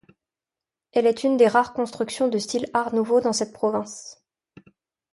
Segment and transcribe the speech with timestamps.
[0.93, 4.25] Elle est une des rares constructions de style Art nouveau dans cette province.